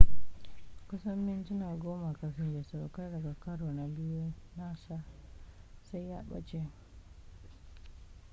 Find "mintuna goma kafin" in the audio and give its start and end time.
1.25-2.55